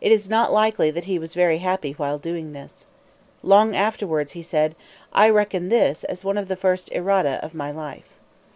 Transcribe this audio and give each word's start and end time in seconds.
It 0.00 0.10
is 0.10 0.28
not 0.28 0.50
likely 0.52 0.90
that 0.90 1.04
he 1.04 1.16
was 1.16 1.32
very 1.34 1.58
happy 1.58 1.92
while 1.92 2.18
doing 2.18 2.50
this. 2.54 2.86
Long 3.40 3.76
afterwards 3.76 4.32
he 4.32 4.42
said: 4.42 4.74
"I 5.12 5.30
reckon 5.30 5.68
this 5.68 6.02
as 6.02 6.24
one 6.24 6.38
of 6.38 6.48
the 6.48 6.56
first 6.56 6.90
errata 6.90 7.38
of 7.40 7.54
my 7.54 7.70
life." 7.70 8.16